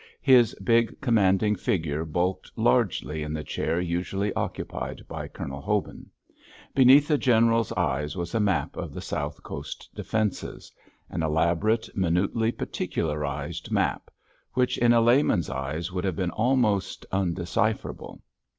[0.23, 6.09] His big, commanding figure bulked largely in the chair usually occupied by Colonel Hobin.
[6.73, 13.69] Beneath the General's eyes was a map of the South Coast defences—an elaborate, minutely particularised
[13.69, 14.09] map,
[14.53, 18.23] which in a layman's eyes would have been almost undecipherable.